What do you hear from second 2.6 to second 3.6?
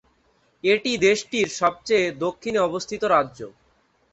অবস্থিত রাজ্য।